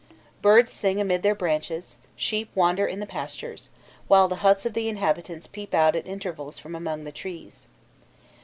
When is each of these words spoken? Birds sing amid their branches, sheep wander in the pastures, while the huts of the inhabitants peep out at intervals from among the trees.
Birds 0.41 0.71
sing 0.71 0.99
amid 0.99 1.21
their 1.21 1.35
branches, 1.35 1.95
sheep 2.15 2.49
wander 2.55 2.87
in 2.87 2.99
the 2.99 3.05
pastures, 3.05 3.69
while 4.07 4.27
the 4.27 4.37
huts 4.37 4.65
of 4.65 4.73
the 4.73 4.87
inhabitants 4.89 5.45
peep 5.45 5.75
out 5.75 5.95
at 5.95 6.07
intervals 6.07 6.57
from 6.57 6.73
among 6.73 7.03
the 7.03 7.11
trees. 7.11 7.67